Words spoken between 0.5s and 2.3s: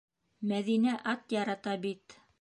Мәҙинә ат ярата бит.